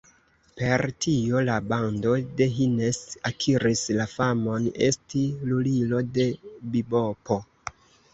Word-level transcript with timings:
Per 0.59 0.81
tio 1.05 1.41
la 1.49 1.57
bando 1.73 2.13
de 2.39 2.47
Hines 2.55 3.01
akiris 3.31 3.83
la 3.99 4.07
famon 4.13 4.65
esti 4.87 5.21
"lulilo 5.51 6.01
de 6.17 6.27
bibopo". 6.73 7.39